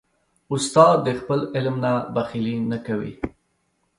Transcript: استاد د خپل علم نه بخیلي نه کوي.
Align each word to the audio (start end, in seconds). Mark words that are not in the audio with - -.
استاد 0.53 0.97
د 1.03 1.09
خپل 1.19 1.39
علم 1.55 1.75
نه 1.83 1.91
بخیلي 2.15 2.55
نه 2.71 2.77
کوي. 2.85 3.13